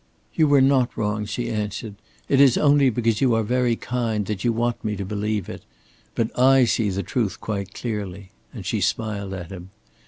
"You 0.33 0.47
were 0.47 0.61
not 0.61 0.97
wrong," 0.97 1.25
she 1.25 1.51
answered. 1.51 1.93
"It 2.27 2.41
is 2.41 2.57
only 2.57 2.89
because 2.89 3.21
you 3.21 3.35
are 3.35 3.43
very 3.43 3.75
kind 3.75 4.25
that 4.25 4.43
you 4.43 4.51
want 4.51 4.83
me 4.83 4.95
to 4.95 5.05
believe 5.05 5.47
it. 5.47 5.61
But 6.15 6.31
I 6.35 6.65
see 6.65 6.89
the 6.89 7.03
truth 7.03 7.39
quite 7.39 7.75
clearly"; 7.75 8.31
and 8.51 8.65
she 8.65 8.81
smiled 8.81 9.35
at 9.35 9.51
him. 9.51 9.69